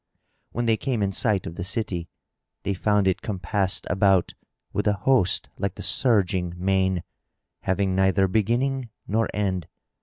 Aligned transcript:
When 0.51 0.65
they 0.65 0.77
came 0.77 1.03
in 1.03 1.11
sight 1.11 1.45
of 1.45 1.53
the 1.57 1.63
city, 1.63 2.09
they 2.63 2.73
found 2.73 3.07
it 3.07 3.21
compassed 3.21 3.85
about 3.87 4.33
with 4.73 4.87
a 4.87 4.93
host 4.93 5.47
like 5.59 5.75
the 5.75 5.83
surging 5.83 6.55
main, 6.57 7.03
having 7.59 7.93
neither 7.95 8.27
beginning 8.27 8.89
nor 9.07 9.29
end. 9.31 9.67